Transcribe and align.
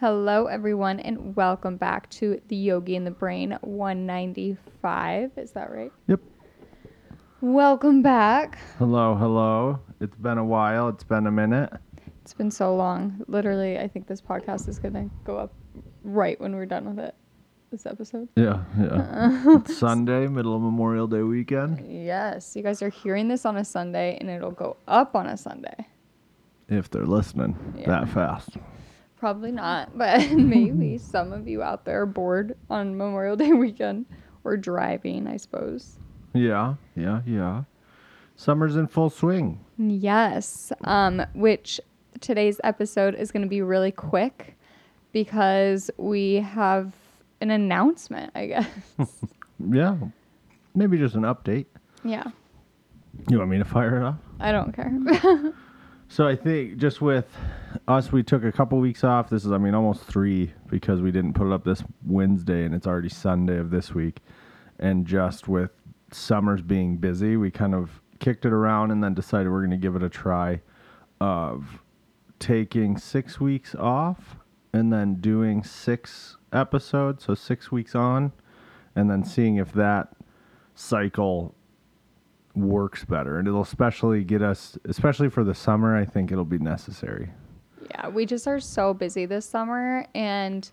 Hello, 0.00 0.46
everyone, 0.46 1.00
and 1.00 1.34
welcome 1.36 1.76
back 1.76 2.10
to 2.10 2.40
the 2.48 2.56
Yogi 2.56 2.96
and 2.96 3.06
the 3.06 3.10
Brain 3.10 3.56
195. 3.62 5.30
Is 5.36 5.52
that 5.52 5.70
right? 5.70 5.92
Yep. 6.06 6.20
Welcome 7.40 8.02
back. 8.02 8.58
Hello, 8.78 9.14
hello. 9.14 9.80
It's 10.00 10.16
been 10.16 10.36
a 10.38 10.44
while. 10.44 10.88
It's 10.88 11.04
been 11.04 11.26
a 11.26 11.30
minute. 11.30 11.72
It's 12.22 12.34
been 12.34 12.50
so 12.50 12.74
long. 12.76 13.22
Literally, 13.26 13.78
I 13.78 13.88
think 13.88 14.06
this 14.06 14.20
podcast 14.20 14.68
is 14.68 14.78
going 14.78 14.94
to 14.94 15.08
go 15.24 15.38
up 15.38 15.54
right 16.04 16.38
when 16.40 16.54
we're 16.54 16.66
done 16.66 16.84
with 16.94 16.98
it. 17.02 17.14
This 17.70 17.86
episode. 17.86 18.28
Yeah, 18.36 18.62
yeah. 18.78 19.42
it's 19.56 19.76
Sunday, 19.78 20.28
middle 20.28 20.54
of 20.54 20.62
Memorial 20.62 21.06
Day 21.08 21.22
weekend. 21.22 21.84
Yes, 21.90 22.54
you 22.54 22.62
guys 22.62 22.80
are 22.82 22.90
hearing 22.90 23.28
this 23.28 23.44
on 23.44 23.56
a 23.56 23.64
Sunday, 23.64 24.18
and 24.20 24.30
it'll 24.30 24.52
go 24.52 24.76
up 24.86 25.16
on 25.16 25.26
a 25.26 25.36
Sunday. 25.36 25.86
If 26.68 26.90
they're 26.90 27.06
listening 27.06 27.56
Yeah. 27.76 27.86
that 27.86 28.08
fast. 28.10 28.50
Probably 29.18 29.52
not, 29.52 29.96
but 29.98 30.30
maybe 30.30 30.98
some 31.12 31.32
of 31.32 31.48
you 31.48 31.62
out 31.62 31.84
there 31.84 32.02
are 32.02 32.06
bored 32.06 32.56
on 32.70 32.96
Memorial 32.96 33.36
Day 33.36 33.52
weekend 33.52 34.06
or 34.44 34.56
driving, 34.56 35.26
I 35.26 35.36
suppose. 35.38 35.98
Yeah, 36.34 36.74
yeah, 36.94 37.22
yeah. 37.26 37.64
Summer's 38.36 38.76
in 38.76 38.86
full 38.86 39.08
swing. 39.10 39.64
Yes. 39.78 40.70
Um, 40.84 41.22
which 41.34 41.80
today's 42.20 42.60
episode 42.62 43.14
is 43.14 43.32
going 43.32 43.42
to 43.42 43.48
be 43.48 43.62
really 43.62 43.90
quick 43.90 44.58
because 45.12 45.90
we 45.96 46.34
have 46.34 46.92
an 47.40 47.50
announcement, 47.50 48.30
I 48.34 48.46
guess. 48.46 48.68
Yeah. 49.58 49.96
Maybe 50.74 50.98
just 50.98 51.14
an 51.14 51.22
update. 51.22 51.66
yeah. 52.04 52.24
You 53.30 53.38
want 53.38 53.48
me 53.50 53.56
to 53.56 53.64
fire 53.64 53.96
it 53.96 54.04
off? 54.04 54.16
I 54.38 54.52
don't 54.52 54.72
care. 54.74 54.92
So 56.08 56.26
I 56.26 56.36
think 56.36 56.76
just 56.76 57.00
with 57.00 57.26
us, 57.88 58.12
we 58.12 58.22
took 58.22 58.44
a 58.44 58.52
couple 58.52 58.78
weeks 58.78 59.02
off. 59.02 59.28
This 59.28 59.44
is, 59.44 59.50
I 59.50 59.58
mean, 59.58 59.74
almost 59.74 60.04
three 60.04 60.52
because 60.68 61.00
we 61.00 61.10
didn't 61.10 61.34
put 61.34 61.48
it 61.48 61.52
up 61.52 61.64
this 61.64 61.82
Wednesday 62.06 62.64
and 62.64 62.74
it's 62.74 62.86
already 62.86 63.08
Sunday 63.08 63.58
of 63.58 63.70
this 63.70 63.92
week. 63.92 64.20
And 64.78 65.04
just 65.04 65.48
with 65.48 65.72
summers 66.12 66.62
being 66.62 66.96
busy, 66.96 67.36
we 67.36 67.50
kind 67.50 67.74
of 67.74 68.00
kicked 68.20 68.44
it 68.44 68.52
around 68.52 68.92
and 68.92 69.02
then 69.02 69.14
decided 69.14 69.50
we're 69.50 69.60
going 69.60 69.70
to 69.72 69.76
give 69.76 69.96
it 69.96 70.02
a 70.02 70.08
try 70.08 70.60
of 71.20 71.82
taking 72.38 72.96
six 72.96 73.40
weeks 73.40 73.74
off 73.74 74.36
and 74.72 74.92
then 74.92 75.16
doing 75.16 75.64
six 75.64 76.36
episodes. 76.52 77.24
So 77.24 77.34
six 77.34 77.72
weeks 77.72 77.94
on 77.94 78.32
and 78.94 79.10
then 79.10 79.24
seeing 79.24 79.56
if 79.56 79.72
that 79.72 80.14
cycle 80.76 81.55
works 82.56 83.04
better 83.04 83.38
and 83.38 83.46
it'll 83.46 83.60
especially 83.62 84.24
get 84.24 84.40
us 84.42 84.78
especially 84.86 85.28
for 85.28 85.44
the 85.44 85.54
summer 85.54 85.94
i 85.96 86.04
think 86.04 86.32
it'll 86.32 86.44
be 86.44 86.58
necessary 86.58 87.30
yeah, 87.90 88.08
we 88.08 88.26
just 88.26 88.48
are 88.48 88.58
so 88.58 88.92
busy 88.94 89.26
this 89.26 89.46
summer 89.48 90.06
and 90.14 90.70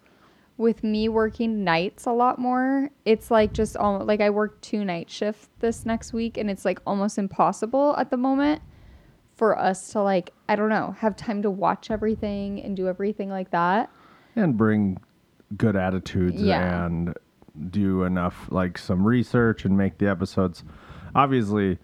with 0.58 0.84
me 0.84 1.10
working 1.10 1.64
nights 1.64 2.06
a 2.08 2.12
lot 2.12 2.40
more, 2.40 2.90
it's 3.06 3.30
like 3.32 3.54
just 3.54 3.76
almost 3.78 4.08
like 4.08 4.22
I 4.22 4.30
work 4.32 4.60
two 4.62 4.84
night 4.86 5.10
shift 5.12 5.50
this 5.60 5.86
next 5.86 6.12
week 6.14 6.38
and 6.38 6.50
it's 6.50 6.64
like 6.66 6.80
almost 6.88 7.18
impossible 7.20 7.96
at 7.98 8.10
the 8.12 8.18
moment 8.18 8.62
for 9.36 9.58
us 9.60 9.92
to 9.92 10.02
like 10.02 10.32
I 10.50 10.56
don't 10.56 10.70
know, 10.70 10.96
have 11.00 11.16
time 11.16 11.42
to 11.44 11.52
watch 11.52 11.92
everything 11.92 12.62
and 12.64 12.76
do 12.76 12.88
everything 12.88 13.30
like 13.30 13.52
that. 13.52 13.90
and 14.36 14.58
bring 14.58 15.00
good 15.58 15.76
attitudes 15.76 16.42
Yeah. 16.42 16.86
and 16.86 17.14
do 17.70 18.04
enough 18.04 18.48
like 18.52 18.78
some 18.80 19.06
research 19.06 19.66
and 19.66 19.78
make 19.78 19.98
the 20.00 20.08
episodes 20.10 20.64
obviously 21.16 21.78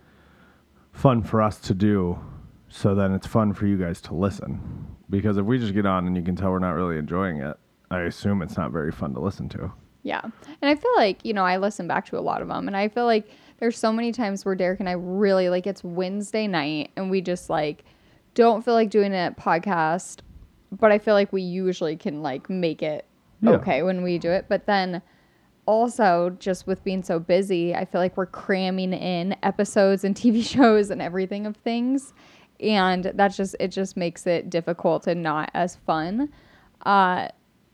fun 0.93 1.21
for 1.23 1.41
us 1.41 1.59
to 1.59 1.73
do 1.73 2.19
so 2.67 2.93
then 2.95 3.13
it's 3.13 3.27
fun 3.27 3.53
for 3.53 3.65
you 3.65 3.77
guys 3.77 4.01
to 4.01 4.13
listen 4.13 4.87
because 5.09 5.37
if 5.37 5.45
we 5.45 5.57
just 5.57 5.73
get 5.73 5.85
on 5.85 6.05
and 6.07 6.15
you 6.15 6.21
can 6.23 6.35
tell 6.35 6.51
we're 6.51 6.59
not 6.59 6.71
really 6.71 6.97
enjoying 6.97 7.37
it 7.37 7.57
i 7.91 8.01
assume 8.01 8.41
it's 8.41 8.57
not 8.57 8.71
very 8.71 8.91
fun 8.91 9.13
to 9.13 9.19
listen 9.19 9.47
to 9.49 9.71
Yeah. 10.03 10.21
And 10.23 10.69
I 10.71 10.75
feel 10.75 10.95
like, 10.95 11.25
you 11.25 11.33
know, 11.33 11.43
I 11.43 11.57
listen 11.57 11.85
back 11.87 12.05
to 12.07 12.17
a 12.17 12.21
lot 12.21 12.41
of 12.41 12.47
them 12.47 12.67
and 12.67 12.77
I 12.77 12.87
feel 12.87 13.05
like 13.05 13.29
there's 13.59 13.77
so 13.77 13.91
many 13.91 14.11
times 14.13 14.45
where 14.45 14.55
Derek 14.55 14.79
and 14.79 14.87
I 14.87 14.93
really 14.93 15.49
like 15.49 15.67
it's 15.67 15.83
Wednesday 15.83 16.47
night 16.47 16.91
and 16.95 17.11
we 17.11 17.19
just 17.21 17.49
like 17.49 17.83
don't 18.33 18.63
feel 18.63 18.73
like 18.75 18.89
doing 18.89 19.13
a 19.13 19.35
podcast, 19.37 20.19
but 20.71 20.91
I 20.93 20.99
feel 20.99 21.15
like 21.15 21.33
we 21.33 21.41
usually 21.41 21.97
can 21.97 22.21
like 22.23 22.49
make 22.49 22.81
it 22.81 23.05
Yeah. 23.41 23.51
okay 23.57 23.83
when 23.83 24.01
we 24.01 24.17
do 24.19 24.31
it. 24.31 24.45
But 24.47 24.65
then 24.67 25.01
also 25.69 26.35
just 26.39 26.65
with 26.65 26.83
being 26.83 27.03
so 27.03 27.19
busy, 27.19 27.75
I 27.75 27.85
feel 27.85 28.01
like 28.01 28.17
we're 28.17 28.25
cramming 28.25 28.91
in 28.91 29.35
episodes 29.43 30.03
and 30.03 30.15
TV 30.15 30.43
shows 30.55 30.89
and 30.89 30.99
everything 30.99 31.45
of 31.45 31.55
things. 31.57 32.11
And 32.59 33.11
that's 33.13 33.37
just 33.37 33.55
it 33.59 33.67
just 33.67 33.95
makes 33.95 34.25
it 34.25 34.49
difficult 34.49 35.05
and 35.05 35.21
not 35.21 35.51
as 35.53 35.75
fun. 35.75 36.29
Uh 36.85 37.27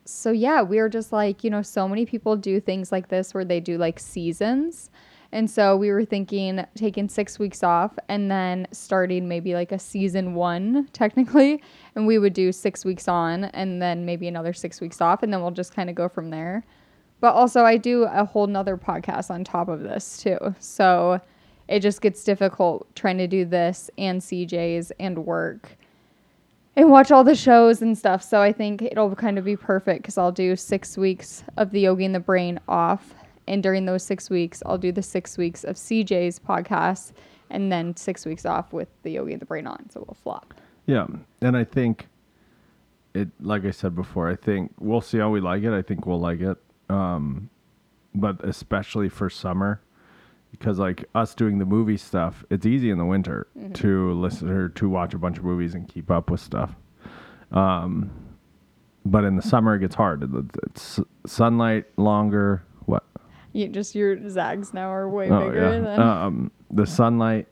so 0.03 0.29
yeah, 0.31 0.61
we 0.61 0.78
were 0.78 0.89
just 0.89 1.13
like, 1.13 1.44
you 1.44 1.50
know, 1.50 1.61
so 1.61 1.88
many 1.88 2.06
people 2.06 2.35
do 2.35 2.59
things 2.59 2.91
like 2.91 3.07
this 3.07 3.33
where 3.33 3.45
they 3.45 3.61
do 3.61 3.78
like 3.78 3.97
seasons. 3.97 4.91
And 5.31 5.50
so 5.50 5.77
we 5.77 5.89
were 5.89 6.03
thinking 6.03 6.66
taking 6.75 7.07
six 7.07 7.39
weeks 7.39 7.63
off 7.63 7.97
and 8.09 8.29
then 8.29 8.67
starting 8.73 9.27
maybe 9.29 9.53
like 9.53 9.72
a 9.72 9.79
season 9.79 10.33
one 10.33 10.89
technically. 10.91 11.63
And 11.95 12.06
we 12.06 12.19
would 12.19 12.33
do 12.33 12.51
six 12.51 12.83
weeks 12.83 13.07
on 13.07 13.45
and 13.45 13.81
then 13.81 14.06
maybe 14.06 14.27
another 14.27 14.51
six 14.51 14.81
weeks 14.81 15.00
off. 15.00 15.23
And 15.23 15.31
then 15.31 15.41
we'll 15.41 15.51
just 15.51 15.73
kind 15.73 15.89
of 15.89 15.95
go 15.95 16.09
from 16.09 16.29
there. 16.29 16.66
But 17.21 17.33
also, 17.33 17.63
I 17.63 17.77
do 17.77 18.03
a 18.03 18.25
whole 18.25 18.47
nother 18.47 18.77
podcast 18.77 19.29
on 19.29 19.43
top 19.43 19.67
of 19.67 19.81
this 19.81 20.17
too. 20.21 20.37
So 20.59 21.21
it 21.67 21.79
just 21.79 22.01
gets 22.01 22.23
difficult 22.23 22.93
trying 22.95 23.17
to 23.17 23.27
do 23.27 23.45
this 23.45 23.89
and 23.97 24.21
CJ's 24.21 24.91
and 24.99 25.25
work 25.25 25.77
and 26.75 26.91
watch 26.91 27.11
all 27.11 27.23
the 27.23 27.35
shows 27.35 27.81
and 27.81 27.97
stuff. 27.97 28.21
So 28.21 28.41
I 28.41 28.51
think 28.51 28.81
it'll 28.81 29.15
kind 29.15 29.37
of 29.39 29.45
be 29.45 29.55
perfect 29.55 30.01
because 30.03 30.17
I'll 30.17 30.31
do 30.31 30.55
six 30.55 30.97
weeks 30.97 31.43
of 31.57 31.71
the 31.71 31.81
Yogi 31.81 32.05
and 32.05 32.13
the 32.13 32.19
Brain 32.19 32.59
off. 32.67 33.15
And 33.47 33.63
during 33.63 33.85
those 33.85 34.03
six 34.03 34.29
weeks, 34.29 34.61
I'll 34.65 34.77
do 34.77 34.91
the 34.91 35.03
six 35.03 35.37
weeks 35.37 35.63
of 35.63 35.75
CJ's 35.75 36.39
podcast 36.39 37.13
and 37.49 37.71
then 37.71 37.95
six 37.95 38.25
weeks 38.25 38.45
off 38.45 38.73
with 38.73 38.89
the 39.03 39.11
Yogi 39.11 39.33
and 39.33 39.41
the 39.41 39.45
Brain 39.45 39.67
on. 39.67 39.89
So 39.89 40.03
we'll 40.05 40.17
flop. 40.21 40.53
Yeah, 40.85 41.07
and 41.41 41.55
I 41.55 41.63
think 41.63 42.07
it. 43.13 43.29
Like 43.39 43.65
I 43.65 43.71
said 43.71 43.95
before, 43.95 44.29
I 44.29 44.35
think 44.35 44.71
we'll 44.79 45.01
see 45.01 45.17
how 45.17 45.29
we 45.29 45.39
like 45.39 45.63
it. 45.63 45.73
I 45.73 45.81
think 45.81 46.05
we'll 46.05 46.19
like 46.19 46.41
it, 46.41 46.57
um, 46.90 47.50
but 48.13 48.44
especially 48.44 49.09
for 49.09 49.29
summer, 49.29 49.81
because 50.51 50.79
like 50.79 51.06
us 51.13 51.35
doing 51.35 51.57
the 51.59 51.66
movie 51.66 51.97
stuff, 51.97 52.46
it's 52.50 52.66
easy 52.66 52.90
in 52.90 52.97
the 52.97 53.06
winter 53.06 53.47
to 53.73 54.13
listen 54.13 54.50
or 54.50 54.69
to 54.69 54.90
watch 54.90 55.13
a 55.13 55.18
bunch 55.18 55.38
of 55.38 55.44
movies 55.44 55.74
and 55.75 55.88
keep 55.88 56.09
up 56.09 56.29
with 56.29 56.40
stuff. 56.40 56.75
Um, 57.51 58.12
but 59.06 59.24
in 59.24 59.35
the 59.35 59.41
summer, 59.41 59.75
it 59.75 59.79
gets 59.79 59.95
hard. 59.95 60.24
It's 60.66 61.00
sunlight 61.25 61.85
longer. 61.97 62.63
What? 62.85 63.03
You 63.53 63.68
just 63.68 63.95
your 63.95 64.29
zags 64.29 64.74
now 64.74 64.90
are 64.91 65.09
way 65.09 65.29
Oh, 65.29 65.47
bigger 65.47 65.62
yeah. 65.62 65.79
than 65.79 66.00
Um, 66.00 66.51
the 66.72 66.85
sunlight 66.85 67.47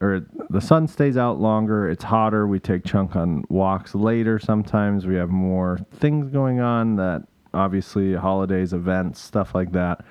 or 0.00 0.26
the 0.50 0.60
sun 0.60 0.86
stays 0.88 1.16
out 1.16 1.40
longer. 1.40 1.88
It's 1.88 2.04
hotter. 2.04 2.46
We 2.46 2.58
take 2.60 2.84
chunk 2.84 3.16
on 3.16 3.44
walks 3.48 3.94
later. 3.94 4.38
Sometimes 4.38 5.06
we 5.06 5.14
have 5.14 5.30
more 5.30 5.78
things 5.94 6.28
going 6.30 6.60
on 6.60 6.96
that 6.96 7.26
obviously 7.54 8.14
holidays, 8.14 8.72
events, 8.72 9.20
stuff 9.20 9.54
like 9.54 9.72
that, 9.72 10.04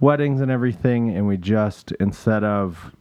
weddings 0.00 0.40
and 0.40 0.50
everything. 0.50 1.16
And 1.16 1.26
we 1.26 1.36
just 1.36 1.92
instead 1.92 2.44
of 2.44 2.94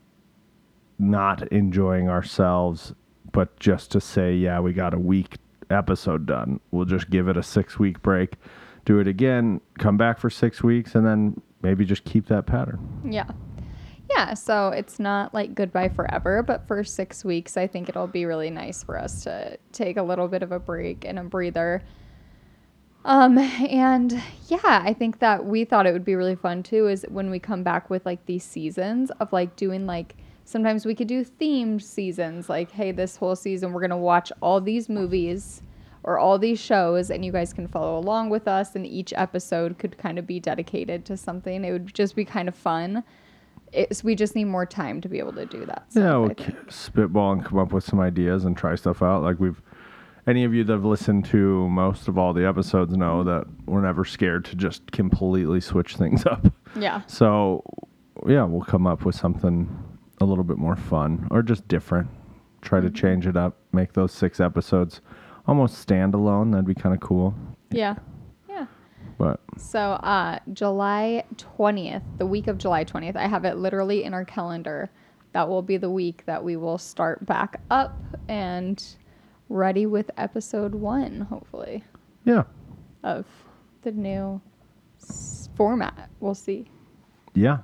not 0.97 1.47
enjoying 1.51 2.09
ourselves, 2.09 2.93
but 3.31 3.59
just 3.59 3.91
to 3.91 4.01
say, 4.01 4.35
yeah, 4.35 4.59
we 4.59 4.73
got 4.73 4.93
a 4.93 4.99
week 4.99 5.37
episode 5.69 6.25
done, 6.25 6.59
we'll 6.71 6.85
just 6.85 7.09
give 7.09 7.27
it 7.27 7.37
a 7.37 7.43
six 7.43 7.79
week 7.79 8.01
break, 8.01 8.33
do 8.85 8.99
it 8.99 9.07
again, 9.07 9.61
come 9.77 9.97
back 9.97 10.19
for 10.19 10.29
six 10.29 10.63
weeks, 10.63 10.95
and 10.95 11.05
then 11.05 11.41
maybe 11.61 11.85
just 11.85 12.03
keep 12.05 12.27
that 12.27 12.45
pattern. 12.45 12.79
Yeah. 13.05 13.29
Yeah, 14.09 14.33
so 14.33 14.69
it's 14.69 14.99
not 14.99 15.33
like 15.35 15.53
goodbye 15.53 15.89
forever, 15.89 16.41
but 16.41 16.67
for 16.67 16.83
six 16.83 17.23
weeks, 17.23 17.57
I 17.57 17.67
think 17.67 17.89
it'll 17.89 18.07
be 18.07 18.25
really 18.25 18.49
nice 18.49 18.83
for 18.83 18.97
us 18.97 19.23
to 19.23 19.57
take 19.71 19.97
a 19.97 20.03
little 20.03 20.27
bit 20.27 20.41
of 20.41 20.51
a 20.51 20.59
break 20.59 21.05
and 21.05 21.19
a 21.19 21.23
breather. 21.23 21.83
Um, 23.05 23.37
and 23.37 24.21
yeah, 24.47 24.59
I 24.83 24.93
think 24.93 25.19
that 25.19 25.45
we 25.45 25.65
thought 25.65 25.85
it 25.85 25.93
would 25.93 26.05
be 26.05 26.15
really 26.15 26.35
fun 26.35 26.63
too 26.63 26.87
is 26.87 27.05
when 27.09 27.29
we 27.29 27.39
come 27.39 27.63
back 27.63 27.89
with 27.89 28.05
like 28.05 28.25
these 28.25 28.43
seasons 28.43 29.11
of 29.19 29.31
like 29.31 29.55
doing 29.55 29.85
like 29.85 30.15
sometimes 30.45 30.85
we 30.85 30.95
could 30.95 31.07
do 31.07 31.23
themed 31.23 31.81
seasons, 31.81 32.49
like, 32.49 32.71
hey, 32.71 32.91
this 32.91 33.15
whole 33.15 33.35
season 33.35 33.71
we're 33.73 33.81
gonna 33.81 33.97
watch 33.97 34.31
all 34.41 34.59
these 34.59 34.89
movies 34.89 35.61
or 36.03 36.17
all 36.17 36.39
these 36.39 36.59
shows 36.59 37.11
and 37.11 37.23
you 37.25 37.31
guys 37.31 37.53
can 37.53 37.67
follow 37.67 37.99
along 37.99 38.29
with 38.29 38.47
us 38.47 38.75
and 38.75 38.87
each 38.87 39.13
episode 39.15 39.77
could 39.77 39.97
kind 39.97 40.17
of 40.17 40.25
be 40.25 40.39
dedicated 40.39 41.05
to 41.05 41.17
something. 41.17 41.63
It 41.65 41.71
would 41.71 41.93
just 41.93 42.15
be 42.15 42.25
kind 42.25 42.47
of 42.47 42.55
fun. 42.55 43.03
It's, 43.71 44.03
we 44.03 44.15
just 44.15 44.33
need 44.35 44.45
more 44.45 44.65
time 44.65 44.99
to 45.01 45.09
be 45.09 45.19
able 45.19 45.33
to 45.33 45.45
do 45.45 45.65
that. 45.65 45.85
Yeah, 45.93 46.15
we'll 46.17 46.31
I 46.31 46.33
think. 46.33 46.37
k- 46.37 46.55
spitball 46.69 47.33
and 47.33 47.45
come 47.45 47.59
up 47.59 47.71
with 47.71 47.83
some 47.83 47.99
ideas 47.99 48.45
and 48.45 48.57
try 48.57 48.73
stuff 48.75 49.03
out. 49.03 49.21
Like 49.21 49.39
we've, 49.39 49.61
any 50.27 50.43
of 50.43 50.53
you 50.53 50.63
that 50.63 50.73
have 50.73 50.85
listened 50.85 51.25
to 51.25 51.67
most 51.69 52.07
of 52.07 52.17
all 52.17 52.33
the 52.33 52.45
episodes 52.47 52.95
know 52.95 53.23
that 53.23 53.45
we're 53.65 53.81
never 53.81 54.05
scared 54.05 54.45
to 54.45 54.55
just 54.55 54.91
completely 54.91 55.59
switch 55.61 55.95
things 55.95 56.25
up. 56.25 56.51
Yeah. 56.75 57.01
So, 57.07 57.63
yeah, 58.27 58.43
we'll 58.43 58.61
come 58.61 58.85
up 58.85 59.05
with 59.05 59.15
something 59.15 59.67
a 60.21 60.25
little 60.25 60.43
bit 60.43 60.57
more 60.57 60.75
fun 60.75 61.27
or 61.31 61.41
just 61.41 61.67
different. 61.67 62.09
Try 62.61 62.81
to 62.81 62.89
change 62.89 63.25
it 63.25 63.37
up. 63.37 63.55
Make 63.71 63.93
those 63.93 64.11
six 64.11 64.39
episodes 64.39 65.01
almost 65.47 65.87
standalone. 65.87 66.51
That'd 66.51 66.65
be 66.65 66.75
kind 66.75 66.93
of 66.93 67.01
cool. 67.01 67.33
Yeah. 67.71 67.95
Yeah. 68.49 68.65
But 69.17 69.39
So, 69.57 69.79
uh, 69.79 70.39
July 70.53 71.23
20th, 71.35 72.03
the 72.17 72.25
week 72.25 72.47
of 72.47 72.57
July 72.57 72.83
20th, 72.83 73.15
I 73.15 73.27
have 73.27 73.45
it 73.45 73.57
literally 73.57 74.03
in 74.03 74.13
our 74.13 74.25
calendar. 74.25 74.89
That 75.31 75.47
will 75.47 75.61
be 75.61 75.77
the 75.77 75.89
week 75.89 76.23
that 76.25 76.43
we 76.43 76.55
will 76.57 76.77
start 76.77 77.25
back 77.25 77.61
up 77.71 77.97
and 78.27 78.83
ready 79.49 79.85
with 79.85 80.09
episode 80.17 80.75
one, 80.75 81.21
hopefully, 81.21 81.83
yeah, 82.25 82.43
of 83.03 83.25
the 83.81 83.91
new 83.91 84.39
s- 85.01 85.49
format. 85.55 86.09
We'll 86.19 86.35
see. 86.35 86.65
yeah. 87.33 87.59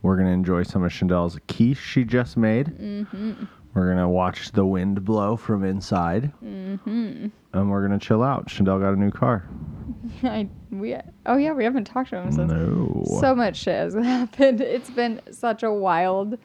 We're 0.00 0.16
gonna 0.16 0.30
enjoy 0.30 0.62
some 0.62 0.84
of 0.84 0.92
Chandel's 0.92 1.36
quiche 1.48 1.76
she 1.78 2.04
just 2.04 2.36
made. 2.36 2.66
Mm-hmm. 2.68 3.32
We're 3.74 3.88
gonna 3.88 4.08
watch 4.08 4.52
the 4.52 4.64
wind 4.64 5.04
blow 5.04 5.36
from 5.36 5.64
inside. 5.64 6.32
Mm-hmm. 6.42 7.26
And 7.52 7.70
we're 7.70 7.82
gonna 7.82 7.98
chill 7.98 8.22
out. 8.22 8.46
Chandel 8.46 8.78
got 8.78 8.92
a 8.92 8.96
new 8.96 9.10
car. 9.10 9.44
I, 10.22 10.48
we, 10.70 10.94
oh, 11.26 11.36
yeah, 11.36 11.52
we 11.52 11.64
haven't 11.64 11.84
talked 11.86 12.10
to 12.10 12.16
him 12.22 12.30
since. 12.30 12.50
No. 12.52 13.02
So 13.20 13.34
much 13.34 13.56
shit 13.56 13.74
has 13.74 13.94
happened. 14.04 14.60
It's 14.60 14.88
been 14.90 15.20
such 15.32 15.64
a 15.64 15.72
wild 15.72 16.38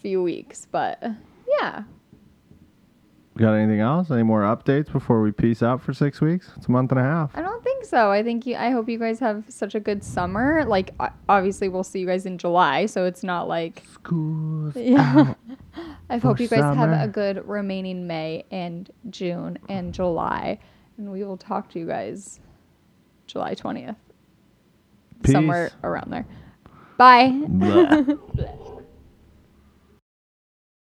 few 0.00 0.22
weeks, 0.22 0.68
but 0.70 1.02
yeah. 1.60 1.82
Got 3.36 3.52
anything 3.52 3.80
else? 3.80 4.10
Any 4.10 4.22
more 4.22 4.42
updates 4.42 4.90
before 4.90 5.20
we 5.20 5.30
peace 5.30 5.62
out 5.62 5.82
for 5.82 5.92
six 5.92 6.22
weeks? 6.22 6.50
It's 6.56 6.68
a 6.68 6.70
month 6.70 6.90
and 6.90 6.98
a 6.98 7.02
half. 7.02 7.32
I 7.34 7.42
don't 7.42 7.62
think 7.62 7.84
so. 7.84 8.10
I 8.10 8.22
think 8.22 8.46
you. 8.46 8.56
I 8.56 8.70
hope 8.70 8.88
you 8.88 8.98
guys 8.98 9.18
have 9.20 9.44
such 9.48 9.74
a 9.74 9.80
good 9.80 10.02
summer. 10.02 10.64
Like, 10.64 10.94
obviously, 11.28 11.68
we'll 11.68 11.84
see 11.84 11.98
you 12.00 12.06
guys 12.06 12.24
in 12.24 12.38
July, 12.38 12.86
so 12.86 13.04
it's 13.04 13.22
not 13.22 13.46
like. 13.46 13.82
School's 13.92 14.74
Yeah. 14.76 15.34
I 16.10 16.16
hope 16.16 16.40
you 16.40 16.48
guys 16.48 16.76
have 16.76 16.90
a 16.90 17.08
good 17.08 17.46
remaining 17.46 18.06
May 18.06 18.44
and 18.50 18.90
June 19.10 19.58
and 19.68 19.92
July, 19.92 20.58
and 20.96 21.12
we 21.12 21.22
will 21.22 21.36
talk 21.36 21.68
to 21.70 21.78
you 21.78 21.86
guys 21.86 22.40
July 23.26 23.52
twentieth, 23.52 23.96
somewhere 25.26 25.72
around 25.84 26.10
there. 26.10 26.26
Bye. 26.96 27.38